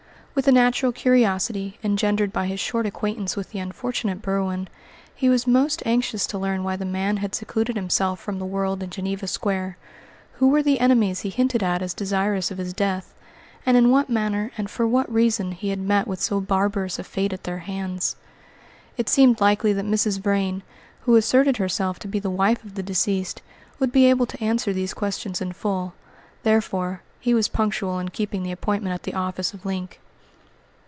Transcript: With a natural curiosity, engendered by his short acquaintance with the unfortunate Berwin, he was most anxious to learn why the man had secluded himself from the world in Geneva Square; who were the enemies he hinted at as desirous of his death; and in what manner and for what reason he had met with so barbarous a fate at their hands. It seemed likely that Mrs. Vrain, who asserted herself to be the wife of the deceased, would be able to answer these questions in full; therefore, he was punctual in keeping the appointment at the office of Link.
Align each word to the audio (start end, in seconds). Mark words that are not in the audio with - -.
With 0.33 0.47
a 0.47 0.51
natural 0.53 0.93
curiosity, 0.93 1.77
engendered 1.83 2.31
by 2.31 2.47
his 2.47 2.59
short 2.61 2.85
acquaintance 2.85 3.35
with 3.35 3.49
the 3.51 3.59
unfortunate 3.59 4.21
Berwin, 4.21 4.69
he 5.13 5.27
was 5.27 5.45
most 5.45 5.83
anxious 5.85 6.25
to 6.27 6.37
learn 6.37 6.63
why 6.63 6.77
the 6.77 6.85
man 6.85 7.17
had 7.17 7.35
secluded 7.35 7.75
himself 7.75 8.17
from 8.21 8.39
the 8.39 8.45
world 8.45 8.81
in 8.81 8.89
Geneva 8.89 9.27
Square; 9.27 9.77
who 10.35 10.47
were 10.47 10.63
the 10.63 10.79
enemies 10.79 11.19
he 11.19 11.29
hinted 11.29 11.61
at 11.61 11.81
as 11.81 11.93
desirous 11.93 12.49
of 12.49 12.59
his 12.59 12.71
death; 12.73 13.13
and 13.65 13.75
in 13.75 13.91
what 13.91 14.09
manner 14.09 14.51
and 14.57 14.69
for 14.69 14.87
what 14.87 15.11
reason 15.13 15.51
he 15.51 15.67
had 15.67 15.79
met 15.81 16.07
with 16.07 16.21
so 16.21 16.39
barbarous 16.39 16.97
a 16.97 17.03
fate 17.03 17.33
at 17.33 17.43
their 17.43 17.59
hands. 17.59 18.15
It 18.95 19.09
seemed 19.09 19.41
likely 19.41 19.73
that 19.73 19.85
Mrs. 19.85 20.17
Vrain, 20.21 20.63
who 21.01 21.17
asserted 21.17 21.57
herself 21.57 21.99
to 21.99 22.07
be 22.07 22.19
the 22.19 22.29
wife 22.31 22.63
of 22.63 22.75
the 22.75 22.83
deceased, 22.83 23.41
would 23.79 23.91
be 23.91 24.05
able 24.05 24.25
to 24.27 24.41
answer 24.43 24.71
these 24.71 24.93
questions 24.93 25.41
in 25.41 25.51
full; 25.51 25.93
therefore, 26.43 27.01
he 27.19 27.33
was 27.33 27.49
punctual 27.49 27.99
in 27.99 28.07
keeping 28.09 28.43
the 28.43 28.53
appointment 28.53 28.93
at 28.95 29.03
the 29.03 29.13
office 29.13 29.53
of 29.53 29.65
Link. 29.65 29.99